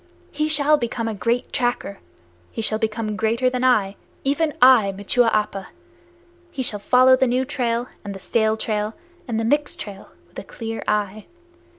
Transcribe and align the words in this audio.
He 0.31 0.49
shall 0.49 0.77
become 0.77 1.07
a 1.07 1.13
great 1.13 1.53
tracker. 1.53 1.99
He 2.51 2.59
shall 2.63 2.79
become 2.79 3.15
greater 3.15 3.51
than 3.51 3.63
I, 3.63 3.97
even 4.23 4.51
I, 4.59 4.91
Machua 4.97 5.29
Appa! 5.31 5.67
He 6.49 6.63
shall 6.63 6.79
follow 6.79 7.15
the 7.15 7.27
new 7.27 7.45
trail, 7.45 7.87
and 8.03 8.15
the 8.15 8.19
stale 8.19 8.57
trail, 8.57 8.95
and 9.27 9.39
the 9.39 9.45
mixed 9.45 9.79
trail, 9.79 10.09
with 10.27 10.39
a 10.39 10.43
clear 10.43 10.81
eye! 10.87 11.27